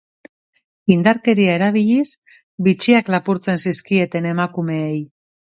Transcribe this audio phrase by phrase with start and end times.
[0.95, 2.07] Indarkeria erabiliz,
[2.69, 5.01] bitxiak lapurtzen zizkieten emakumeei.